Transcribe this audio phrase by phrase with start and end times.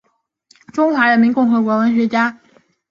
[0.73, 2.39] 中华人民共和国文学家。